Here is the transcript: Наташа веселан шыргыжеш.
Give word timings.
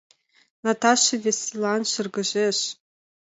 Наташа 0.63 1.15
веселан 1.23 1.81
шыргыжеш. 1.91 2.57